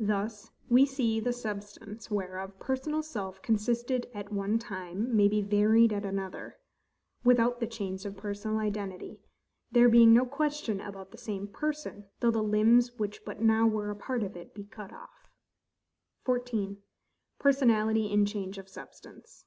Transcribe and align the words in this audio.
Thus, 0.00 0.50
we 0.68 0.84
see 0.84 1.20
the 1.20 1.32
SUBSTANCE 1.32 2.10
whereof 2.10 2.58
personal 2.58 3.04
self 3.04 3.40
consisted 3.40 4.10
at 4.12 4.32
one 4.32 4.58
time 4.58 5.14
may 5.16 5.28
be 5.28 5.42
varied 5.42 5.92
at 5.92 6.04
another, 6.04 6.58
without 7.22 7.60
the 7.60 7.68
change 7.68 8.04
of 8.04 8.16
personal 8.16 8.58
identity; 8.58 9.20
there 9.70 9.88
being 9.88 10.12
no 10.12 10.26
question 10.26 10.80
about 10.80 11.12
the 11.12 11.18
same 11.18 11.46
person, 11.46 12.06
though 12.18 12.32
the 12.32 12.42
limbs 12.42 12.98
which 12.98 13.24
but 13.24 13.42
now 13.42 13.64
were 13.64 13.90
a 13.90 13.94
part 13.96 14.24
of 14.24 14.34
it, 14.36 14.54
be 14.54 14.64
cut 14.64 14.92
off. 14.92 15.30
14. 16.24 16.78
Personality 17.38 18.06
in 18.06 18.26
Change 18.26 18.58
of 18.58 18.68
Substance. 18.68 19.44